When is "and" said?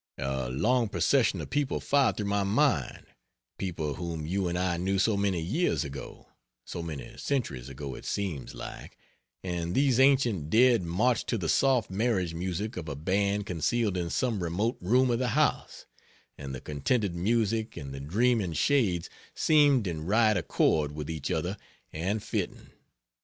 4.47-4.57, 9.43-9.75, 16.35-16.55, 17.77-17.93, 21.93-22.23